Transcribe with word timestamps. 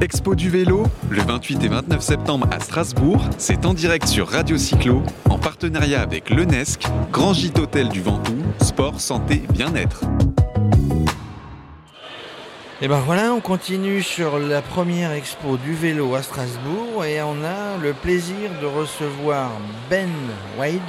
Expo 0.00 0.34
du 0.34 0.48
vélo, 0.48 0.84
le 1.10 1.20
28 1.20 1.62
et 1.64 1.68
29 1.68 2.00
septembre 2.00 2.46
à 2.50 2.58
Strasbourg, 2.60 3.22
c'est 3.36 3.66
en 3.66 3.74
direct 3.74 4.06
sur 4.06 4.28
Radio 4.28 4.56
Cyclo, 4.56 5.02
en 5.28 5.36
partenariat 5.38 6.00
avec 6.00 6.30
l'UNESC, 6.30 6.86
Grand 7.12 7.34
Gîte 7.34 7.58
Hôtel 7.58 7.90
du 7.90 8.00
Ventoux, 8.00 8.42
sport, 8.62 8.98
santé, 8.98 9.42
bien-être. 9.50 10.04
Et 12.82 12.88
ben 12.88 13.00
voilà, 13.04 13.34
on 13.34 13.40
continue 13.40 14.02
sur 14.02 14.38
la 14.38 14.62
première 14.62 15.12
expo 15.12 15.58
du 15.58 15.74
vélo 15.74 16.14
à 16.14 16.22
Strasbourg 16.22 17.04
et 17.04 17.20
on 17.20 17.44
a 17.44 17.76
le 17.82 17.92
plaisir 17.92 18.48
de 18.62 18.66
recevoir 18.66 19.50
Ben 19.90 20.08
Wade, 20.58 20.80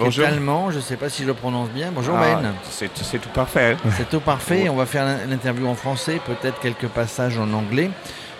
Bonjour. 0.00 0.12
qui 0.14 0.20
est 0.20 0.34
allemand, 0.34 0.72
je 0.72 0.78
ne 0.78 0.82
sais 0.82 0.96
pas 0.96 1.08
si 1.08 1.22
je 1.22 1.28
le 1.28 1.34
prononce 1.34 1.68
bien. 1.70 1.92
Bonjour 1.94 2.16
Ah, 2.18 2.40
Ben. 2.42 2.54
C'est 2.68 2.90
c'est 2.96 3.18
tout 3.20 3.28
parfait. 3.28 3.76
C'est 3.96 4.08
tout 4.10 4.18
parfait. 4.18 4.68
On 4.72 4.74
va 4.74 4.84
faire 4.86 5.06
l'interview 5.28 5.68
en 5.68 5.76
français, 5.76 6.20
peut-être 6.26 6.58
quelques 6.58 6.88
passages 6.88 7.38
en 7.38 7.52
anglais. 7.52 7.90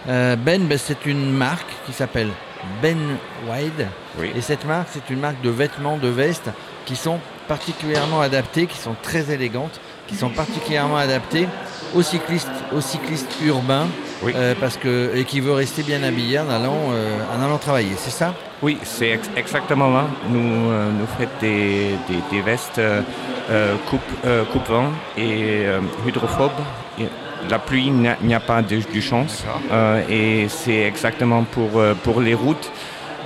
Euh, 0.09 0.37
ben, 0.37 0.63
ben, 0.67 0.79
c'est 0.79 1.07
une 1.07 1.31
marque 1.33 1.69
qui 1.87 1.93
s'appelle 1.93 2.29
Ben 2.83 2.99
Wide. 3.49 3.87
Oui. 4.19 4.31
Et 4.37 4.41
cette 4.41 4.65
marque, 4.65 4.89
c'est 4.93 5.11
une 5.13 5.21
marque 5.21 5.41
de 5.43 5.51
vêtements, 5.51 5.97
de 5.97 6.09
vestes 6.09 6.51
qui 6.87 6.97
sont 6.97 7.19
particulièrement 7.47 8.21
adaptées, 8.21 8.67
qui 8.67 8.77
sont 8.79 8.95
très 9.03 9.31
élégantes, 9.33 9.81
qui 10.07 10.15
sont 10.17 10.31
particulièrement 10.31 10.97
adaptées 10.99 11.47
aux 11.95 12.03
cyclistes, 12.03 12.49
aux 12.75 12.81
cyclistes 12.81 13.31
urbains, 13.45 13.87
Oui. 14.23 14.33
euh, 14.35 14.55
parce 14.61 14.77
que, 14.77 15.11
et 15.15 15.25
qui 15.25 15.41
veut 15.41 15.53
rester 15.53 15.83
bien 15.83 16.03
habillé 16.03 16.39
en 16.39 16.49
allant, 16.51 16.77
euh, 16.93 17.19
en 17.37 17.43
allant 17.43 17.59
travailler. 17.59 17.93
C'est 17.97 18.11
ça? 18.11 18.35
Oui, 18.63 18.79
c'est 18.83 19.11
ex- 19.11 19.31
exactement 19.37 19.91
là. 19.91 20.07
Nous, 20.29 20.71
euh, 20.71 20.91
nous 20.91 21.07
faisons 21.07 21.31
des, 21.41 21.95
des, 22.09 22.21
des 22.31 22.43
vestes 22.43 22.79
euh, 23.51 23.75
coupe, 23.89 24.01
euh, 24.25 24.45
coupe-vent 24.45 24.91
et 25.17 25.65
euh, 25.67 25.81
hydrophobes. 26.07 26.51
Et 26.99 27.07
La 27.51 27.59
pluie, 27.59 27.87
il 27.87 28.27
n'y 28.27 28.35
a- 28.35 28.41
pas 28.41 28.63
de, 28.63 28.77
de 28.95 29.01
chance. 29.01 29.45
Euh, 29.71 30.03
et 30.11 30.49
c'est 30.49 30.83
exactement 30.83 31.45
pour, 31.45 31.71
euh, 31.79 31.95
pour 32.03 32.21
les 32.21 32.35
routes 32.35 32.71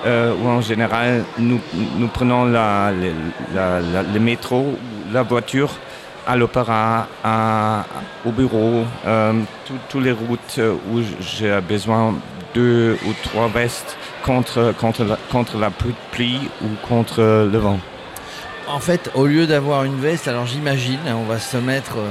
euh, 0.05 0.34
où 0.41 0.48
en 0.48 0.60
général 0.60 1.24
nous, 1.38 1.60
nous 1.98 2.08
prenons 2.08 2.44
la, 2.44 2.91
le- 2.92 3.14
la- 3.55 3.80
la- 3.80 4.02
le 4.02 4.20
métro, 4.20 4.77
la 5.12 5.22
voiture 5.22 5.70
à 6.27 6.36
l'opéra, 6.36 7.06
au 8.27 8.30
bureau, 8.30 8.84
euh, 9.06 9.32
tout- 9.66 9.78
toutes 9.88 10.04
les 10.04 10.12
routes 10.12 10.60
où 10.92 11.00
j'ai 11.20 11.58
besoin 11.60 12.14
deux 12.54 12.97
ou 13.06 13.12
trois 13.25 13.48
vestes 13.48 13.97
contre, 14.25 14.75
contre, 14.78 15.04
la, 15.04 15.16
contre 15.32 15.56
la 15.58 15.70
pluie 16.12 16.48
ou 16.62 16.69
contre 16.86 17.48
le 17.50 17.58
vent. 17.58 17.78
En 18.68 18.78
fait, 18.78 19.10
au 19.14 19.27
lieu 19.27 19.46
d'avoir 19.46 19.84
une 19.84 20.00
veste, 20.00 20.28
alors 20.28 20.46
j'imagine, 20.46 21.00
hein, 21.06 21.16
on 21.18 21.24
va 21.24 21.38
se 21.38 21.56
mettre, 21.56 21.98
euh, 21.98 22.10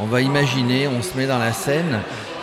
on 0.00 0.06
va 0.06 0.20
imaginer, 0.20 0.88
on 0.88 1.00
se 1.00 1.16
met 1.16 1.26
dans 1.26 1.38
la 1.38 1.52
scène, 1.52 2.00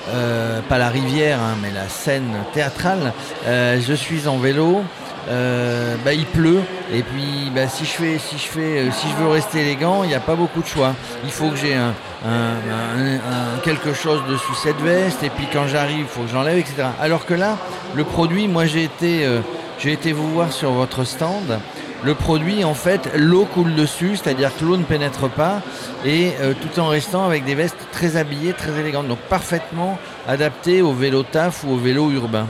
euh, 0.10 0.62
pas 0.70 0.78
la 0.78 0.90
rivière, 0.90 1.40
hein, 1.40 1.58
mais 1.62 1.70
la 1.72 1.90
scène 1.90 2.32
théâtrale. 2.54 3.14
Euh, 3.46 3.80
je 3.86 3.94
suis 3.94 4.28
en 4.28 4.38
vélo, 4.38 4.82
bah, 5.28 6.14
il 6.14 6.26
pleut, 6.26 6.62
et 6.92 7.04
puis 7.04 7.52
bah, 7.54 7.68
si 7.68 7.84
je 7.86 7.92
fais, 7.92 8.18
si 8.18 8.38
je 8.38 8.48
fais, 8.48 8.86
si 8.92 9.08
je 9.10 9.24
veux 9.24 9.30
rester 9.30 9.60
élégant, 9.60 10.04
il 10.04 10.08
n'y 10.08 10.16
a 10.16 10.22
pas 10.22 10.36
beaucoup 10.36 10.62
de 10.62 10.68
choix. 10.68 10.96
Il 11.26 11.32
faut 11.32 11.50
que 11.50 11.58
j'ai 11.58 11.78
quelque 13.64 13.94
chose 13.94 14.22
dessus 14.28 14.56
cette 14.56 14.80
veste, 14.82 15.22
et 15.22 15.30
puis 15.30 15.48
quand 15.52 15.68
j'arrive, 15.68 16.00
il 16.00 16.08
faut 16.08 16.22
que 16.22 16.32
j'enlève, 16.32 16.58
etc. 16.58 16.88
Alors 17.00 17.26
que 17.26 17.34
là, 17.34 17.58
le 17.94 18.06
produit, 18.06 18.48
moi 18.48 18.66
j'ai 18.66 18.86
été, 18.86 19.28
j'ai 19.78 19.92
été 19.92 20.14
vous 20.14 20.32
voir 20.32 20.52
sur 20.52 20.72
votre 20.72 21.04
stand. 21.04 21.60
Le 22.04 22.14
produit, 22.14 22.64
en 22.64 22.74
fait, 22.74 23.10
l'eau 23.16 23.46
coule 23.46 23.76
dessus, 23.76 24.16
c'est-à-dire 24.16 24.56
que 24.56 24.64
l'eau 24.64 24.78
ne 24.78 24.84
pénètre 24.84 25.30
pas, 25.30 25.62
et 26.06 26.32
euh, 26.40 26.54
tout 26.54 26.80
en 26.80 26.88
restant 26.88 27.26
avec 27.26 27.44
des 27.44 27.56
vestes 27.56 27.88
très 27.92 28.16
habillées, 28.16 28.54
très 28.54 28.80
élégantes, 28.80 29.08
donc 29.10 29.20
parfaitement 29.20 30.00
adaptées 30.28 30.82
au 30.82 30.94
vélo 30.94 31.24
taf 31.24 31.66
ou 31.66 31.72
au 31.72 31.78
vélo 31.78 32.10
urbain. 32.12 32.48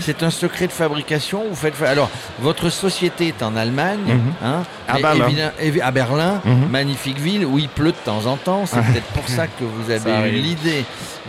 C'est 0.00 0.22
un 0.22 0.30
secret 0.30 0.66
de 0.66 0.72
fabrication. 0.72 1.44
Vous 1.48 1.56
faites 1.56 1.74
alors 1.82 2.10
votre 2.40 2.70
société 2.70 3.28
est 3.28 3.42
en 3.42 3.56
Allemagne, 3.56 4.00
Mhm. 4.06 4.20
hein, 4.44 4.62
À 4.88 4.98
Berlin. 4.98 5.50
à 5.82 5.90
Mhm. 6.44 6.68
magnifique 6.70 7.18
ville 7.18 7.44
où 7.44 7.58
il 7.58 7.68
pleut 7.68 7.92
de 7.92 8.04
temps 8.04 8.26
en 8.26 8.36
temps. 8.36 8.64
C'est 8.66 8.80
peut-être 8.82 9.12
pour 9.14 9.28
ça 9.28 9.46
que 9.46 9.64
vous 9.64 9.90
avez 9.90 10.28
eu 10.28 10.40
l'idée. 10.40 10.84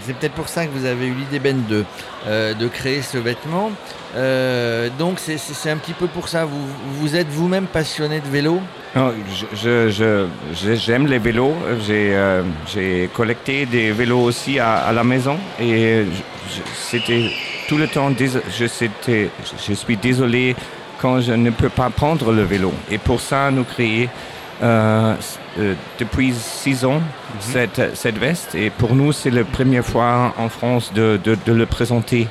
C'est 0.06 0.14
peut-être 0.16 0.34
pour 0.34 0.48
ça 0.50 0.66
que 0.66 0.72
vous 0.76 0.86
avez 0.86 1.06
eu 1.08 1.14
l'idée 1.14 1.40
Ben 1.40 1.64
de 1.70 1.86
euh, 2.28 2.54
de 2.54 2.68
créer 2.68 3.02
ce 3.02 3.18
vêtement. 3.18 3.72
Euh, 4.16 4.90
donc 5.00 5.20
c'est- 5.20 5.38
un 5.70 5.78
petit 5.78 5.94
peu 5.94 6.08
pour 6.08 6.28
ça. 6.28 6.46
Vous 6.46 6.68
vous 7.00 7.16
êtes 7.16 7.30
vous-même 7.30 7.66
passionné 7.66 8.20
de 8.20 8.28
vélo? 8.28 8.60
Non, 8.96 9.14
je- 9.34 9.46
je- 9.56 9.90
je- 9.90 10.28
je- 10.54 10.76
J'aime 10.76 11.08
les 11.08 11.20
vélos. 11.20 11.56
J'ai 11.86 12.12
euh, 12.14 12.44
j'ai 12.68 13.10
collecté 13.14 13.66
des 13.66 13.92
vélos 13.92 14.20
aussi 14.22 14.60
à, 14.60 14.74
à 14.76 14.92
la 14.92 15.04
maison 15.04 15.38
et 15.60 16.04
c'était 16.76 17.32
tout 17.72 17.78
le 17.78 17.88
temps. 17.88 18.12
Je, 18.20 18.66
je 19.70 19.74
suis 19.74 19.96
désolé 19.98 20.56
quand 21.02 21.22
je 21.22 21.32
ne 21.32 21.52
peux 21.52 21.70
pas 21.70 21.90
prendre 21.90 22.34
le 22.34 22.44
vélo. 22.44 22.74
Et 22.92 22.98
pour 22.98 23.22
ça, 23.22 23.50
nous 23.50 23.64
créons 23.64 24.10
euh, 24.62 25.16
euh, 25.58 25.74
depuis 25.98 26.34
six 26.34 26.84
ans 26.84 27.02
cette, 27.40 27.96
cette 27.96 28.18
veste. 28.18 28.56
Et 28.56 28.70
pour 28.70 28.94
nous, 28.94 29.14
c'est 29.14 29.32
la 29.32 29.46
première 29.46 29.86
fois 29.86 30.34
en 30.38 30.50
France 30.50 30.92
de, 30.94 31.18
de- 31.24 31.38
de 31.46 31.54
le 31.54 31.66
présenter. 31.66 32.28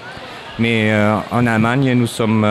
Mais 0.59 0.93
euh, 0.93 1.17
en 1.31 1.47
Allemagne, 1.47 1.95
nous 1.95 2.07
sommes 2.07 2.45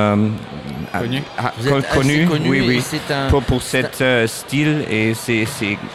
euh, 0.96 1.00
Connus. 1.00 1.24
ah, 1.38 1.54
Vous 1.58 1.68
êtes 1.68 1.74
assez 1.86 1.98
connus. 1.98 2.26
connu 2.28 2.50
Oui, 2.50 2.62
oui 2.68 2.84
un. 3.12 3.30
pour, 3.30 3.44
pour 3.44 3.62
cet 3.62 4.02
euh, 4.02 4.28
style 4.28 4.84
et 4.90 5.14
c'est 5.14 5.46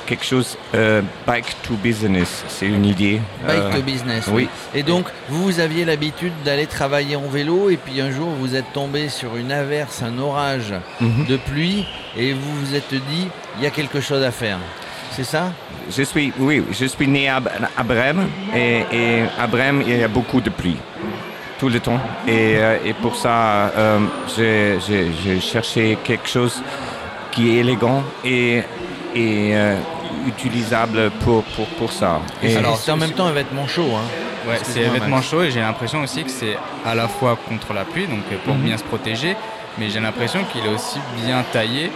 quelque 0.07 0.25
chose 0.25 0.57
euh, 0.75 1.03
bike 1.27 1.57
to 1.63 1.75
business 1.75 2.45
c'est 2.49 2.67
une 2.67 2.85
idée 2.85 3.21
Bike 3.47 3.59
Euh, 3.59 3.73
to 3.77 3.83
business. 3.83 4.27
oui. 4.33 4.49
Et 4.75 4.83
donc, 4.83 5.07
vous, 5.29 5.43
vous 5.45 5.61
aviez 5.61 5.85
l'habitude 5.85 6.33
d'aller 6.45 6.67
travailler 6.67 7.17
en 7.17 7.29
vélo, 7.29 7.71
et 7.71 7.77
puis 7.77 8.01
un 8.01 8.11
jour, 8.11 8.29
vous 8.39 8.55
êtes 8.55 8.73
tombé 8.73 9.09
sur 9.09 9.37
une 9.37 9.53
averse, 9.53 10.03
un 10.03 10.19
orage 10.19 10.73
mhm. 11.01 11.27
de 11.27 11.37
pluie, 11.37 11.87
et 12.17 12.33
vous 12.33 12.55
vous 12.61 12.75
êtes 12.75 12.93
dit, 12.95 13.29
il 13.59 13.65
y 13.65 13.67
a 13.67 13.71
quelque 13.71 14.01
chose 14.01 14.23
à 14.23 14.31
faire. 14.31 14.59
C'est 15.13 15.25
ça? 15.25 15.53
Je 15.97 16.03
suis 16.03 16.33
oui 16.39 16.65
je 16.73 16.87
suis 16.87 17.07
né 17.07 17.29
à, 17.29 17.41
à 17.77 17.83
Brême 17.85 18.27
et, 18.55 18.81
et 18.91 19.23
à 19.39 19.47
Brême 19.47 19.83
il 19.87 19.97
y 19.99 20.03
a 20.03 20.09
beaucoup 20.09 20.41
de 20.41 20.49
pluie 20.51 20.77
tout 21.59 21.69
le 21.69 21.81
temps 21.81 22.01
et, 22.27 22.57
euh, 22.59 22.79
et 22.85 22.93
pour 22.95 23.17
ça 23.17 23.71
euh, 23.77 24.01
j'ai 24.37 25.41
cherché 25.41 25.97
quelque 26.05 26.29
chose 26.29 26.63
qui 27.31 27.51
est 27.57 27.61
élégant 27.61 28.03
et, 28.25 28.59
et 29.15 29.57
euh, 29.57 29.77
utilisable 30.27 31.11
pour, 31.21 31.43
pour, 31.45 31.67
pour 31.79 31.93
ça 31.93 32.21
et 32.43 32.57
Alors, 32.57 32.77
c'est 32.77 32.91
en 32.93 32.97
même 32.97 33.13
temps 33.13 33.27
un 33.27 33.33
vêtement 33.33 33.67
chaud. 33.67 33.91
Hein. 33.95 34.03
Ouais, 34.49 34.57
c'est 34.57 34.71
Excuse-moi, 34.81 34.93
vêtements 34.95 35.17
Max. 35.17 35.29
chauds 35.29 35.43
et 35.43 35.51
j'ai 35.51 35.61
l'impression 35.61 36.03
aussi 36.03 36.23
que 36.25 36.31
c'est 36.31 36.57
à 36.85 36.95
la 36.95 37.09
fois 37.09 37.37
contre 37.49 37.73
la 37.73 37.85
pluie, 37.85 38.07
donc 38.07 38.23
pour 38.45 38.55
Mhm. 38.55 38.63
bien 38.63 38.77
se 38.77 38.85
protéger, 38.85 39.37
mais 39.79 39.89
j'ai 39.91 40.01
l'impression 40.01 40.41
qu'il 40.53 40.65
est 40.67 40.75
aussi 40.75 40.99
bien 41.25 41.43
taillé 41.53 41.91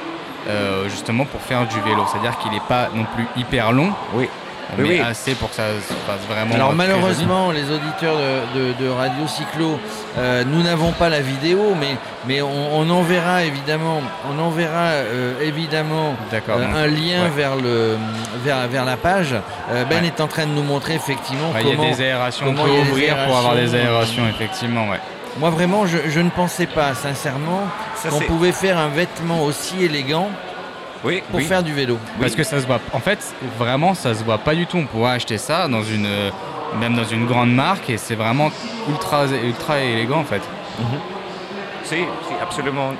euh, 0.49 0.89
justement 0.89 1.25
pour 1.27 1.41
faire 1.43 1.67
du 1.67 1.79
vélo. 1.81 2.05
C'est-à-dire 2.11 2.39
qu'il 2.39 2.51
n'est 2.53 2.67
pas 2.69 2.89
non 2.95 3.05
plus 3.15 3.27
hyper 3.37 3.73
long, 3.73 3.93
oui 4.15 4.29
mais 4.77 4.83
Oui, 4.85 4.89
oui. 4.91 5.01
assez 5.01 5.35
pour 5.35 5.49
que 5.51 5.57
ça 5.57 5.69
se 5.81 5.93
fasse 6.07 6.21
vraiment. 6.29 6.55
Alors 6.55 6.75
malheureusement, 6.75 7.51
les 7.53 7.65
auditeurs 7.71 8.17
de, 8.55 8.59
de- 8.59 8.85
de 8.85 8.89
Radio 8.89 9.27
Cyclo, 9.27 9.79
euh, 10.19 10.45
nous 10.47 10.63
n'avons 10.63 10.93
pas 10.93 11.09
la 11.09 11.21
vidéo, 11.21 11.75
mais, 11.79 11.97
mais 12.27 12.43
on, 12.43 12.77
on 12.79 12.91
enverra 12.91 13.45
évidemment, 13.45 14.01
on 14.31 14.39
enverra 14.39 14.89
euh, 14.91 15.41
évidemment 15.43 16.15
joli. 16.31 16.31
D'accord. 16.33 16.59
euh, 16.59 16.85
un 16.85 16.87
lien 16.87 17.25
ouais. 17.25 17.31
vers, 17.35 17.57
le, 17.57 17.97
vers, 18.45 18.69
vers 18.69 18.85
la 18.85 18.97
page. 18.97 19.35
Euh, 19.71 19.85
ben 19.85 20.01
Ouais. 20.03 20.07
est 20.09 20.21
en 20.21 20.27
train 20.29 20.47
de 20.47 20.53
nous 20.53 20.63
montrer 20.63 20.95
effectivement 20.95 21.51
ouais, 21.55 21.63
il 21.63 21.69
y 21.69 21.71
comment. 21.77 21.89
a 21.89 21.91
des 21.95 22.03
aérations, 22.03 22.47
on 22.49 22.53
comment 22.55 22.65
peut 22.65 22.71
ouvrir 22.91 23.17
pour 23.27 23.37
avoir 23.39 23.55
des 23.55 23.75
aérations, 23.75 24.23
effectivement, 24.29 24.89
ouais. 24.89 25.01
Moi 25.39 25.51
vraiment, 25.51 25.87
je, 25.87 25.99
je 26.09 26.21
ne 26.21 26.31
pensais 26.31 26.67
pas 26.67 26.95
sincèrement 26.95 27.61
qu'on 28.09 28.21
pouvait 28.21 28.51
faire 28.53 28.77
un 28.77 28.89
vêtement 28.89 29.43
aussi 29.45 29.85
élégant 29.85 30.29
oui, 31.05 31.23
pour 31.31 31.39
oui. 31.39 31.45
faire 31.45 31.63
du 31.63 31.73
vélo. 31.73 31.99
Parce 32.21 32.35
que 32.35 32.43
ça 32.43 32.61
se 32.61 32.67
voit. 32.67 32.81
En 32.93 33.01
fait, 33.01 33.19
vraiment, 33.59 33.95
ça 33.95 34.15
se 34.15 34.25
voit 34.25 34.39
pas 34.39 34.55
du 34.55 34.67
tout. 34.67 34.79
On 34.79 34.87
pourrait 34.87 35.13
acheter 35.13 35.39
ça 35.39 35.69
dans 35.69 35.83
une, 35.83 36.07
euh, 36.07 36.31
même 36.81 36.95
dans 36.95 37.05
une 37.05 37.27
grande 37.27 37.53
marque, 37.53 37.89
et 37.91 37.97
c'est 37.97 38.15
vraiment 38.15 38.51
ultra, 38.89 39.27
ultra 39.27 39.81
élégant 39.81 40.21
en 40.21 40.25
fait. 40.25 40.43
Si, 41.85 41.97
si, 41.97 42.35
absolument. 42.43 42.93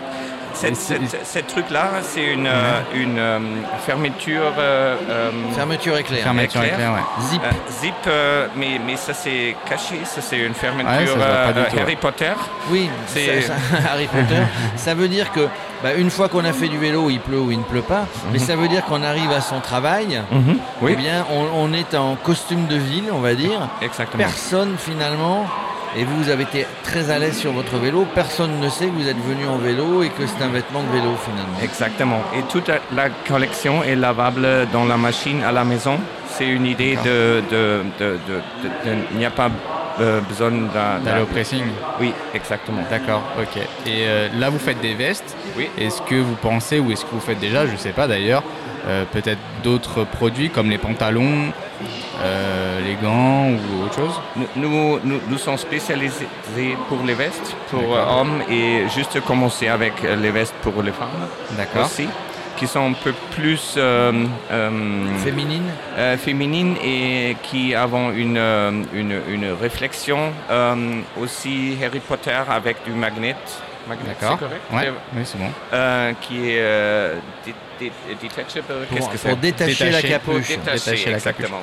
Cette- 1.25 1.47
truc-là, 1.47 1.89
c'est 2.03 2.25
une, 2.25 2.47
euh, 2.47 2.81
une 2.95 3.19
euh, 3.19 3.39
fermeture 3.87 4.53
euh, 4.59 4.97
Fermeture 5.55 5.97
éclair. 5.97 6.23
Fermeture 6.23 6.63
éclair. 6.63 6.75
éclair, 6.75 6.93
ouais. 6.95 7.25
Zip. 7.29 7.43
euh, 7.45 7.51
zip, 7.81 7.95
euh, 8.07 8.47
mais, 8.57 8.81
mais 8.85 8.97
ça 8.97 9.15
c'est 9.15 9.57
caché, 9.69 10.01
ça 10.05 10.21
c'est 10.21 10.39
une 10.39 10.55
fermeture 10.55 11.17
euh. 11.21 11.53
Harry 11.81 11.97
Potter. 11.97 12.33
Oui, 12.71 12.91
C'est- 13.07 13.51
Harry 13.91 14.07
Potter. 14.07 14.43
ça 14.77 14.95
veut 14.95 15.09
dire 15.09 15.31
que 15.33 15.47
bah, 15.83 15.95
une 15.97 16.11
fois 16.11 16.29
qu'on 16.29 16.45
a 16.45 16.53
fait 16.53 16.69
du 16.69 16.79
vélo, 16.79 17.09
il 17.09 17.21
pleut 17.21 17.39
ou 17.39 17.51
il 17.53 17.59
ne 17.59 17.65
pleut 17.65 17.83
pas, 17.83 18.07
mais 18.33 18.39
ça 18.41 18.57
veut 18.57 18.67
dire 18.69 18.85
qu'on 18.85 19.03
arrive 19.03 19.31
à 19.33 19.41
son 19.41 19.61
travail. 19.61 20.21
Oui, 20.83 20.93
Eh 20.95 20.97
bien, 20.97 21.25
on, 21.31 21.47
on 21.69 21.73
est 21.73 21.95
en 21.95 22.17
costume 22.17 22.67
de 22.67 22.77
ville, 22.77 23.05
on 23.13 23.21
va 23.21 23.35
dire. 23.35 23.69
exactement. 23.81 24.23
Personne 24.25 24.75
finalement, 24.77 25.47
et 25.97 26.05
vous, 26.05 26.17
vous 26.23 26.31
avez 26.31 26.43
été 26.45 26.67
très 26.85 27.11
à 27.11 27.19
l'aise 27.19 27.37
sur 27.37 27.53
votre 27.53 27.77
vélo. 27.79 28.07
Personne 28.15 28.61
ne 28.61 28.69
sait 28.69 28.87
que 28.87 28.93
vous 28.93 29.09
êtes 29.09 29.17
venu 29.27 29.47
en 29.47 29.57
vélo 29.59 30.03
et 30.03 30.09
que 30.11 30.27
c'est 30.27 30.43
un 30.45 30.49
vêtement 30.49 30.83
de 30.83 30.89
vélo 30.89 31.15
finalement. 31.25 31.59
Exactement. 31.63 32.21
Et 32.37 32.43
toute 32.43 32.69
la- 32.69 33.09
collection 33.27 33.83
est 33.83 33.97
lavable 33.97 34.47
dans 34.73 34.85
la 34.85 34.97
machine 34.97 35.43
à 35.45 35.53
la 35.53 35.65
maison. 35.65 35.99
C'est 36.29 36.47
une 36.49 36.67
idée 36.67 36.97
de, 37.05 37.43
de, 37.51 37.83
de, 37.99 38.05
de- 38.29 38.35
de- 38.63 38.91
de- 38.91 38.97
Il 39.13 39.19
n'y 39.19 39.25
a 39.27 39.31
pas 39.31 39.51
euh, 40.01 40.21
besoin 40.21 40.51
d'un... 40.51 41.01
D'aller 41.05 41.23
au 41.23 41.27
pressing. 41.27 41.65
Oui, 42.01 42.13
exactement. 42.35 42.83
D'accord, 42.91 43.23
ok. 43.41 43.57
Et 43.87 44.05
euh, 44.07 44.29
là, 44.39 44.49
vous 44.51 44.59
faites 44.59 44.81
des 44.81 44.95
vestes. 44.95 45.37
Oui. 45.57 45.69
Est-ce 45.79 46.01
que 46.03 46.15
vous 46.15 46.37
pensez, 46.37 46.79
ou 46.79 46.93
est-ce 46.93 47.05
que 47.05 47.11
vous 47.13 47.21
faites 47.21 47.41
déjà, 47.41 47.67
je 47.67 47.73
ne 47.73 47.77
sais 47.77 47.91
pas 47.91 48.07
d'ailleurs, 48.07 48.43
euh, 48.87 49.05
peut-être 49.13 49.41
d'autres 49.65 50.05
produits 50.05 50.51
comme 50.51 50.71
les 50.71 50.79
pantalons, 50.79 51.53
les 52.85 52.95
gants 53.03 53.51
ou 53.51 53.85
autre 53.85 53.95
chose 53.97 54.21
Nous, 54.37 54.47
nous, 55.05 55.21
nous- 55.29 55.39
sommes 55.39 55.57
spécialisés 55.59 56.27
pour 56.89 57.03
les 57.05 57.15
vestes 57.15 57.55
pour 57.71 57.97
euh, 57.97 58.05
hommes 58.21 58.43
et 58.51 58.89
juste 58.89 59.21
commencer 59.25 59.69
avec 59.69 59.93
euh, 60.05 60.17
les 60.17 60.31
vestes 60.31 60.55
pour 60.63 60.83
les 60.83 60.93
femmes 60.93 61.09
D'accord. 61.57 61.87
aussi, 61.87 62.09
qui 62.57 62.67
sont 62.67 62.87
un 62.91 62.93
peu 62.93 63.13
plus 63.37 63.75
euh, 63.77 64.25
euh, 64.51 64.71
Féminine 65.19 65.71
euh, 65.97 66.17
féminines 66.17 66.77
et 66.85 67.37
qui 67.43 67.75
avons 67.75 68.11
une, 68.11 68.37
euh, 68.37 68.73
une, 68.93 69.21
une 69.29 69.53
réflexion 69.61 70.33
euh, 70.51 70.75
aussi 71.21 71.77
Harry 71.85 72.01
Potter 72.01 72.37
avec 72.51 72.77
du 72.85 72.93
magnet. 72.93 73.37
D'accord. 74.07 74.39
c'est 74.41 74.45
correct 74.47 74.63
Ouais, 74.73 74.93
oui, 75.17 75.23
c'est 75.25 75.39
bon. 75.39 75.51
Euh, 75.73 76.13
qui 76.21 76.51
est 76.51 76.59
euh, 76.61 77.15
dé- 77.45 77.55
dé- 77.81 77.93
detachable. 78.23 78.65
Qu'est-ce 78.93 79.09
que 79.09 79.29
pour 79.29 79.37
détacher 79.37 79.91
la 79.91 80.01
Détacher. 80.03 80.19
Pour 80.19 80.35
capuche. 80.35 80.49
détacher, 80.49 80.73
Détacher 80.73 81.11
la 81.11 81.21
capuche. 81.21 81.29
exactement. 81.29 81.63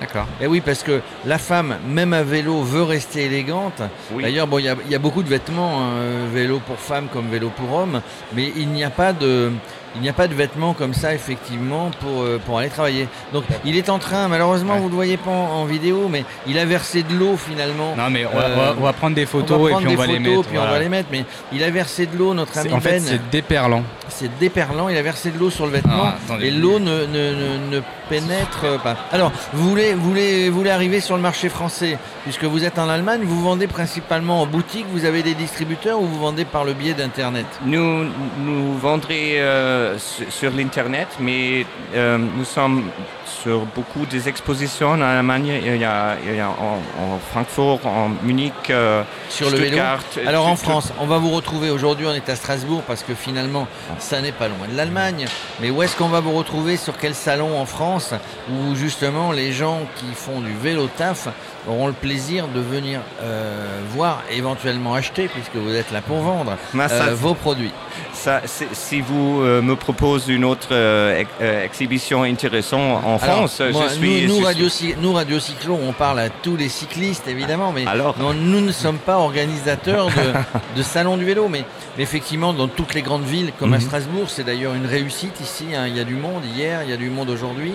D'accord. 0.00 0.26
Et 0.40 0.46
oui, 0.48 0.60
parce 0.60 0.82
que 0.82 1.00
la 1.24 1.38
femme, 1.38 1.76
même 1.86 2.12
à 2.14 2.24
vélo, 2.24 2.62
veut 2.62 2.82
rester 2.82 3.26
élégante. 3.26 3.80
Oui. 4.10 4.24
D'ailleurs, 4.24 4.46
bon, 4.48 4.58
il 4.58 4.64
y 4.64 4.90
y, 4.90 4.94
a 4.94 4.98
beaucoup 4.98 5.22
de 5.22 5.28
vêtements, 5.28 5.82
hein, 5.82 6.26
vélo 6.32 6.60
pour 6.66 6.78
femmes 6.80 7.06
comme 7.12 7.28
vélo 7.28 7.50
pour 7.50 7.72
hommes, 7.72 8.00
mais 8.32 8.52
il 8.56 8.68
n'y 8.70 8.82
a 8.82 8.90
pas 8.90 9.12
de, 9.12 9.52
il 9.96 10.00
n'y 10.02 10.08
a 10.08 10.12
pas 10.12 10.26
de 10.28 10.34
vêtements 10.34 10.72
comme 10.74 10.94
ça 10.94 11.14
effectivement 11.14 11.90
pour 12.00 12.22
euh, 12.22 12.40
pour 12.44 12.58
aller 12.58 12.68
travailler. 12.68 13.08
Donc, 13.32 13.44
il 13.64 13.76
est 13.76 13.88
en 13.88 13.98
train, 13.98 14.28
malheureusement, 14.28 14.74
Ouais. 14.74 14.80
vous 14.80 14.88
le 14.88 14.94
voyez 14.94 15.16
pas 15.16 15.30
en, 15.30 15.62
en 15.62 15.64
vidéo, 15.64 16.08
mais 16.10 16.24
il 16.46 16.58
a 16.58 16.64
versé 16.64 17.02
de 17.02 17.14
l'eau 17.14 17.36
finalement. 17.36 17.94
Non, 17.96 18.10
mais 18.10 18.26
on 18.26 18.36
va, 18.36 18.44
Euh, 18.44 18.54
on 18.54 18.58
va- 18.60 18.74
on 18.78 18.82
va 18.82 18.92
prendre 18.92 19.14
des 19.14 19.24
on 19.24 19.26
photos 19.28 19.60
va 19.60 19.68
et 19.68 19.70
prendre 19.72 19.78
puis 19.78 19.86
on 19.86 19.90
des 19.90 19.96
va 19.96 20.06
les 20.06 20.18
photos, 20.18 20.36
mettre. 20.36 20.48
puis 20.48 20.58
on 20.58 20.64
va 20.64 20.78
les 20.78 20.88
mettre. 20.88 21.08
Mais 21.12 21.24
il 21.52 21.62
a 21.62 21.70
versé 21.70 22.06
de 22.06 22.16
l'eau, 22.16 22.34
notre 22.34 22.56
ami 22.58 22.72
En 22.72 22.80
fait, 22.80 22.92
Ben. 22.92 23.00
c'est 23.00 23.30
déperlant. 23.30 23.82
C'est 24.08 24.30
déperlant, 24.38 24.88
il 24.88 24.96
a 24.96 25.02
versé 25.02 25.30
de 25.30 25.38
l'eau 25.38 25.50
sur 25.50 25.66
le 25.66 25.72
vêtement 25.72 26.04
Ah, 26.30 26.34
et 26.40 26.50
l'eau 26.50 26.78
ne, 26.78 27.06
ne- 27.06 27.34
ne- 27.34 27.76
ne 27.76 27.80
pénètre 28.08 28.80
pas. 28.82 28.96
Alors, 29.12 29.32
vous 29.52 29.68
voulez, 29.68 29.94
vous, 29.94 30.08
voulez, 30.10 30.50
vous 30.50 30.58
voulez 30.58 30.70
arriver 30.70 31.00
sur 31.00 31.16
le 31.16 31.22
marché 31.22 31.48
français, 31.48 31.98
puisque 32.24 32.44
vous 32.44 32.64
êtes 32.64 32.78
en 32.78 32.88
Allemagne, 32.88 33.22
vous 33.24 33.42
vendez 33.42 33.66
principalement 33.66 34.42
en 34.42 34.46
boutique, 34.46 34.86
vous 34.92 35.04
avez 35.04 35.22
des 35.22 35.34
distributeurs 35.34 36.00
ou 36.00 36.04
vous 36.06 36.18
vendez 36.20 36.44
par 36.44 36.64
le 36.64 36.74
biais 36.74 36.94
d'Internet? 36.94 37.46
Nous, 37.64 38.04
nous 38.44 38.76
vendrons 38.78 39.08
euh, 39.10 39.83
sur, 39.98 40.30
sur 40.32 40.50
l'Internet, 40.52 41.08
mais 41.20 41.66
euh, 41.94 42.18
nous 42.18 42.44
sommes 42.44 42.90
sur 43.26 43.60
beaucoup 43.74 44.06
des 44.06 44.28
expositions 44.28 44.90
en 44.90 45.00
Allemagne. 45.00 45.60
Il 45.64 45.76
y 45.76 45.84
a, 45.84 46.16
il 46.26 46.36
y 46.36 46.40
a 46.40 46.48
en, 46.48 46.80
en 47.02 47.18
Francfort, 47.30 47.80
en 47.86 48.10
Munich, 48.22 48.52
euh, 48.70 49.02
sur 49.28 49.50
le 49.50 49.56
vélo 49.56 49.76
Stuttgart, 49.76 50.00
Alors 50.26 50.46
en 50.46 50.56
France, 50.56 50.92
on 51.00 51.06
va 51.06 51.18
vous 51.18 51.30
retrouver 51.30 51.70
aujourd'hui, 51.70 52.06
on 52.06 52.14
est 52.14 52.28
à 52.28 52.36
Strasbourg 52.36 52.82
parce 52.86 53.02
que 53.02 53.14
finalement, 53.14 53.66
ça 53.98 54.20
n'est 54.20 54.32
pas 54.32 54.48
loin 54.48 54.68
de 54.70 54.76
l'Allemagne. 54.76 55.26
Mais 55.60 55.70
où 55.70 55.82
est-ce 55.82 55.96
qu'on 55.96 56.08
va 56.08 56.20
vous 56.20 56.32
retrouver? 56.32 56.76
Sur 56.76 56.96
quel 56.98 57.14
salon 57.14 57.58
en 57.58 57.66
France 57.66 58.14
Où 58.50 58.74
justement 58.74 59.32
les 59.32 59.52
gens 59.52 59.80
qui 59.96 60.14
font 60.14 60.40
du 60.40 60.54
vélo 60.54 60.88
taf 60.96 61.28
auront 61.68 61.86
le 61.86 61.92
plaisir 61.92 62.46
de 62.48 62.60
venir 62.60 63.00
euh, 63.22 63.80
voir, 63.94 64.22
éventuellement 64.30 64.94
acheter, 64.94 65.28
puisque 65.28 65.56
vous 65.56 65.74
êtes 65.74 65.90
là 65.92 66.00
pour 66.02 66.18
vendre, 66.18 66.56
ça, 66.72 67.06
euh, 67.06 67.14
vos 67.14 67.34
produits. 67.34 67.72
ça, 68.12 68.42
si 68.72 69.00
vous 69.00 69.40
euh, 69.42 69.62
me 69.62 69.74
proposez 69.76 70.34
une 70.34 70.44
autre 70.44 70.74
ex- 71.16 71.30
exhibition 71.64 72.22
intéressante 72.22 73.02
en 73.04 73.16
Alors, 73.16 73.48
France, 73.48 73.60
moi, 73.72 73.84
je 73.88 73.94
suis. 73.94 74.26
nous, 74.26 74.34
nous, 74.34 74.40
je 74.40 74.44
Radio, 74.44 74.68
suis- 74.68 74.94
nous, 75.00 75.12
Radio 75.14 75.38
Cyclo, 75.40 75.78
on 75.82 75.92
parle 75.92 76.20
à 76.20 76.28
tous 76.28 76.56
les 76.56 76.68
cyclistes, 76.68 77.28
évidemment, 77.28 77.72
mais 77.72 77.86
Alors 77.86 78.14
non, 78.18 78.34
nous 78.34 78.60
ne 78.60 78.72
sommes 78.72 78.98
pas 78.98 79.16
organisateurs 79.18 80.06
de, 80.08 80.12
de 80.76 80.82
salons 80.82 81.16
du 81.16 81.24
vélo. 81.24 81.48
Mais, 81.48 81.64
mais 81.96 82.02
effectivement, 82.02 82.52
dans 82.52 82.68
toutes 82.68 82.94
les 82.94 83.02
grandes 83.02 83.24
villes, 83.24 83.52
comme 83.58 83.72
à 83.72 83.78
Mhm. 83.78 83.82
Strasbourg, 83.84 84.24
c'est 84.28 84.44
d'ailleurs 84.44 84.74
une 84.74 84.86
réussite 84.86 85.40
ici. 85.40 85.66
hein. 85.74 85.86
Il 85.86 85.96
y 85.96 86.00
a 86.00 86.04
du 86.04 86.14
monde 86.14 86.42
hier, 86.44 86.82
il 86.84 86.90
y 86.90 86.92
a 86.92 86.96
du 86.96 87.08
monde 87.10 87.30
aujourd'hui. 87.30 87.72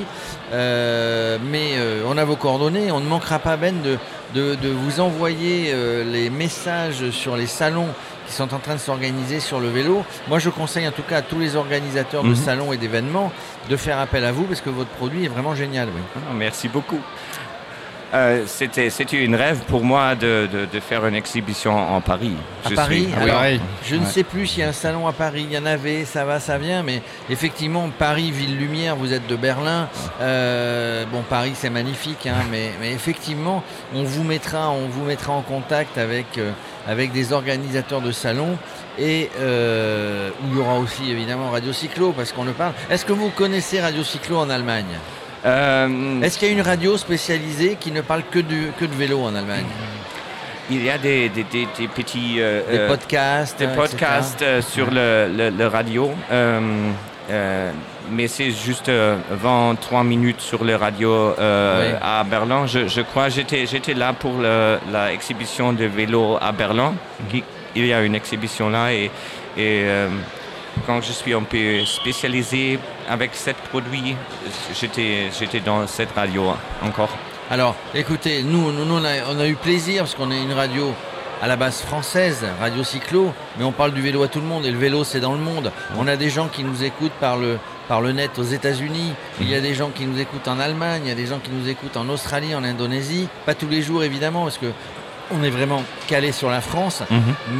Mais 0.51 1.73
on 2.07 2.17
a 2.17 2.25
vos 2.25 2.35
coordonnées. 2.35 2.91
On 2.91 2.99
ne 2.99 3.07
manquera 3.07 3.39
pas, 3.39 3.57
Ben, 3.57 3.78
de, 3.79 3.97
de, 4.35 4.55
de 4.55 4.69
vous 4.69 4.99
envoyer 4.99 5.71
euh, 5.73 6.03
les 6.03 6.29
messages 6.29 7.09
sur 7.11 7.35
les 7.37 7.47
salons 7.47 7.87
qui 8.27 8.33
sont 8.33 8.53
en 8.53 8.59
train 8.59 8.75
de 8.75 8.79
s'organiser 8.79 9.39
sur 9.39 9.59
le 9.59 9.69
vélo. 9.69 10.03
Moi, 10.27 10.37
je 10.39 10.49
conseille 10.49 10.87
en 10.87 10.91
tout 10.91 11.01
cas 11.01 11.17
à 11.17 11.21
tous 11.21 11.39
les 11.39 11.55
organisateurs 11.55 12.23
de 12.23 12.29
Mhm. 12.29 12.35
salons 12.35 12.73
et 12.73 12.77
d'événements 12.77 13.31
de 13.69 13.75
faire 13.75 13.97
appel 13.99 14.23
à 14.25 14.31
vous 14.31 14.43
parce 14.43 14.61
que 14.61 14.69
votre 14.69 14.89
produit 14.91 15.25
est 15.25 15.29
vraiment 15.29 15.55
génial. 15.55 15.87
Oui. 15.95 16.01
Ah, 16.15 16.33
Merci 16.35 16.67
beaucoup. 16.67 16.99
Euh, 18.13 18.43
C'était 18.47 18.89
c'était 18.89 19.23
une 19.23 19.35
rêve 19.35 19.59
pour 19.67 19.83
moi 19.83 20.15
de, 20.15 20.47
de- 20.51 20.65
de 20.65 20.79
faire 20.79 21.05
une 21.05 21.13
exhibition 21.13 21.77
en 21.95 22.01
Paris. 22.01 22.33
À 22.65 22.69
Je 22.69 22.75
Paris 22.75 23.07
suis- 23.11 23.31
oui. 23.31 23.59
Je 23.85 23.95
ne 23.95 24.01
Ouais. 24.01 24.05
sais 24.07 24.23
plus 24.23 24.47
s'il 24.47 24.59
y 24.61 24.63
a 24.63 24.69
un 24.69 24.73
salon 24.73 25.07
à 25.07 25.13
Paris, 25.13 25.45
il 25.47 25.53
y 25.53 25.57
en 25.59 25.65
avait, 25.67 26.05
ça 26.05 26.25
va, 26.25 26.39
ça 26.39 26.57
vient, 26.57 26.81
mais 26.81 27.03
effectivement, 27.29 27.87
Paris, 27.99 28.31
ville 28.31 28.57
lumière, 28.57 28.95
vous 28.95 29.13
êtes 29.13 29.27
de 29.27 29.35
Berlin. 29.35 29.87
Euh, 30.21 31.05
bon, 31.11 31.21
Paris, 31.21 31.51
c'est 31.53 31.69
magnifique, 31.69 32.25
hein, 32.25 32.43
mais, 32.49 32.71
mais 32.81 32.91
effectivement, 32.93 33.63
on 33.93 34.03
vous 34.03 34.23
mettra, 34.23 34.71
on 34.71 34.87
vous 34.87 35.03
mettra 35.05 35.33
en 35.33 35.41
contact 35.41 35.97
avec, 35.99 36.37
euh, 36.39 36.51
avec 36.87 37.11
des 37.11 37.31
organisateurs 37.31 38.01
de 38.01 38.11
salons 38.11 38.57
et 38.97 39.29
où 39.39 40.47
il 40.51 40.57
y 40.57 40.59
aura 40.59 40.79
aussi 40.79 41.09
évidemment 41.11 41.51
Radio 41.51 41.71
Cyclo, 41.73 42.11
parce 42.11 42.31
qu'on 42.31 42.43
le 42.43 42.51
parle. 42.53 42.73
Est-ce 42.89 43.05
que 43.05 43.13
vous 43.13 43.29
connaissez 43.29 43.79
Radio 43.79 44.03
Cyclo 44.03 44.37
en 44.39 44.49
Allemagne? 44.49 44.97
Euh, 45.45 46.21
Est-ce 46.21 46.37
qu'il 46.37 46.47
y 46.49 46.51
a 46.51 46.53
une 46.53 46.61
radio 46.61 46.97
spécialisée 46.97 47.77
qui 47.79 47.91
ne 47.91 48.01
parle 48.01 48.23
que, 48.29 48.39
du, 48.39 48.71
que 48.79 48.85
de 48.85 48.93
vélo 48.93 49.21
en 49.23 49.35
Allemagne 49.35 49.65
il 50.71 50.83
y 50.85 50.89
a 50.91 50.99
des, 50.99 51.29
des- 51.29 51.45
des- 51.45 51.67
des 51.79 51.87
petits 51.87 52.35
euh, 52.37 52.61
Des 52.69 52.77
euh, 52.77 52.87
podcasts 52.87 53.57
des 53.57 53.67
podcasts 53.69 54.45
sur 54.61 54.91
le, 54.91 55.27
le- 55.35 55.49
le 55.49 55.65
radio, 55.67 56.11
euh, 56.31 57.71
mais 58.11 58.27
c'est 58.27 58.51
juste 58.51 58.87
euh, 58.89 59.17
23 59.31 60.03
minutes 60.03 60.41
sur 60.41 60.63
le 60.63 60.75
radio 60.75 61.11
euh, 61.39 61.91
Oui. 61.93 61.97
à 62.01 62.23
Berlin. 62.23 62.67
Je, 62.67 62.87
je 62.87 63.01
crois 63.01 63.29
j'étais 63.29 63.65
j'étais 63.65 63.95
là 63.95 64.13
pour 64.13 64.37
le- 64.39 64.77
la 64.91 65.11
exhibition 65.11 65.73
de 65.73 65.85
vélo 65.85 66.37
à 66.39 66.51
Berlin. 66.51 66.93
Qui- 67.31 67.43
Il 67.75 67.85
y 67.87 67.93
a 67.93 68.01
une 68.03 68.13
exhibition 68.15 68.69
là 68.69 68.91
et, 68.93 69.09
et, 69.57 69.83
quand 70.85 71.01
je 71.01 71.11
suis 71.11 71.33
un 71.33 71.43
peu 71.43 71.85
spécialisé 71.85 72.79
avec 73.07 73.35
ce 73.35 73.51
produit, 73.69 74.15
j'étais 74.79 75.29
j'étais 75.37 75.59
dans 75.59 75.85
cette 75.87 76.11
radio 76.13 76.53
encore. 76.81 77.09
Alors, 77.51 77.75
écoutez, 77.95 78.43
nous, 78.43 78.71
nous, 78.71 78.85
nous, 78.85 78.95
on, 78.95 79.03
a, 79.03 79.25
on 79.31 79.39
a 79.39 79.47
eu 79.47 79.55
plaisir 79.55 80.03
parce 80.03 80.13
qu'on 80.13 80.29
est 80.31 80.41
une 80.41 80.53
radio 80.53 80.93
à 81.41 81.47
la 81.47 81.55
base 81.55 81.81
française, 81.81 82.45
Radio 82.59 82.83
Cyclo, 82.83 83.33
mais 83.57 83.63
on 83.63 83.71
parle 83.71 83.93
du 83.93 84.01
vélo 84.01 84.21
à 84.23 84.27
tout 84.27 84.39
le 84.39 84.45
monde 84.45 84.65
et 84.65 84.71
le 84.71 84.77
vélo 84.77 85.03
c'est 85.03 85.19
dans 85.19 85.33
le 85.33 85.39
monde. 85.39 85.71
On 85.97 86.07
a 86.07 86.15
des 86.15 86.29
gens 86.29 86.47
qui 86.47 86.63
nous 86.63 86.83
écoutent 86.83 87.13
par 87.13 87.37
le, 87.37 87.57
par 87.87 88.01
le 88.01 88.11
net 88.11 88.37
aux 88.37 88.43
États-Unis, 88.43 89.13
il 89.39 89.49
y 89.49 89.55
a 89.55 89.61
des 89.61 89.73
gens 89.73 89.89
qui 89.89 90.05
nous 90.05 90.19
écoutent 90.19 90.47
en 90.47 90.59
Allemagne, 90.59 91.03
il 91.05 91.09
y 91.09 91.11
a 91.11 91.15
des 91.15 91.27
gens 91.27 91.39
qui 91.39 91.49
nous 91.49 91.69
écoutent 91.69 91.97
en 91.97 92.09
Australie, 92.09 92.53
en 92.55 92.63
Indonésie, 92.63 93.27
pas 93.45 93.55
tous 93.55 93.69
les 93.69 93.81
jours 93.81 94.03
évidemment 94.03 94.43
parce 94.43 94.57
que 94.57 94.71
on 95.31 95.43
est 95.43 95.49
vraiment 95.49 95.83
calé 96.07 96.31
sur 96.31 96.49
la 96.49 96.59
France, 96.61 97.03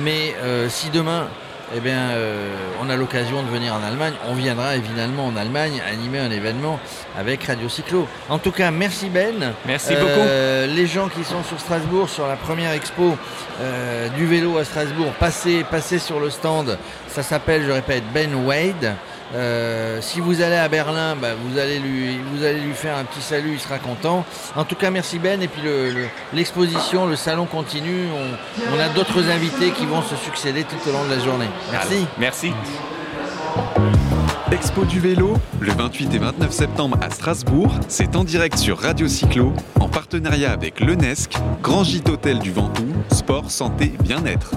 mais 0.04 0.36
euh, 0.42 0.68
si 0.70 0.90
demain 0.90 1.28
eh 1.76 1.80
bien, 1.80 1.98
euh, 2.12 2.50
on 2.82 2.90
a 2.90 2.96
l'occasion 2.96 3.44
de 3.44 3.48
venir 3.50 3.74
en 3.74 3.84
Allemagne. 3.88 4.14
On 4.28 4.34
viendra 4.34 4.76
évidemment 4.76 5.28
en 5.28 5.36
Allemagne 5.36 5.82
animer 5.90 6.20
un 6.20 6.32
événement 6.32 6.80
avec 7.18 7.44
Radio 7.44 7.70
Cyclo. 7.70 8.08
En 8.28 8.40
tout 8.40 8.52
cas, 8.52 8.72
merci 8.72 9.10
Ben. 9.10 9.54
Merci 9.66 9.94
Euh, 10.28 10.66
Les 10.68 10.88
gens 10.88 11.10
qui 11.10 11.24
sont 11.24 11.44
sur 11.44 11.60
Strasbourg, 11.60 12.10
sur 12.10 12.28
la 12.28 12.36
première 12.36 12.72
expo 12.72 13.16
euh, 13.62 14.10
du 14.10 14.26
vélo 14.26 14.58
à 14.58 14.66
Strasbourg, 14.66 15.12
passez, 15.20 15.64
passez 15.70 16.00
sur 16.00 16.20
le 16.20 16.30
stand. 16.30 16.78
Ça 17.08 17.24
s'appelle, 17.24 17.64
je 17.66 17.72
répète, 17.72 18.04
Ben 18.14 18.34
Wade. 18.34 18.96
Euh, 19.36 20.00
si 20.02 20.22
vous 20.22 20.42
allez 20.42 20.56
à 20.56 20.68
Berlin, 20.68 21.16
bah, 21.16 21.28
vous, 21.40 21.60
allez 21.60 21.78
lui, 21.78 22.18
vous 22.34 22.44
allez 22.44 22.62
lui 22.62 22.74
faire 22.74 22.98
un 22.98 23.04
petit 23.04 23.22
salut, 23.22 23.52
il 23.54 23.60
sera 23.60 23.78
content. 23.78 24.26
En 24.56 24.64
tout 24.64 24.74
cas, 24.74 24.90
merci 24.90 25.20
Ben. 25.20 25.40
Et 25.44 25.48
puis 25.48 25.62
le- 25.62 25.92
le- 25.92 26.08
l'exposition, 26.34 27.06
le, 27.06 27.16
salon 27.16 27.46
continue. 27.46 28.08
On, 28.12 28.76
on 28.76 28.80
a 28.80 28.90
d'autres 28.90 29.30
invités 29.30 29.70
qui 29.70 29.86
vont 29.86 30.02
se 30.02 30.16
succéder 30.16 30.64
tout 30.64 30.90
au 30.90 30.94
long 30.94 31.06
de 31.06 31.12
la 31.14 31.20
journée. 31.24 31.46
Merci. 31.72 32.08
Merci. 32.20 32.52
Expo 34.52 34.84
du 34.84 35.00
vélo, 35.00 35.36
le 35.60 35.72
28 35.72 36.14
et 36.16 36.18
29 36.18 36.52
septembre 36.52 36.98
à 37.02 37.10
Strasbourg, 37.12 37.72
c'est 37.88 38.16
en 38.16 38.24
direct 38.24 38.58
sur 38.58 38.80
Radio 38.80 39.08
Cyclo, 39.08 39.54
en 39.80 39.88
partenariat 39.88 40.52
avec 40.52 40.80
l'UNESC, 40.80 41.34
Grand 41.62 41.84
Gîte 41.84 42.10
Hôtel 42.10 42.40
du 42.40 42.52
Ventoux, 42.52 42.94
Sport, 43.12 43.52
Santé, 43.52 43.94
Bien-être. 44.04 44.56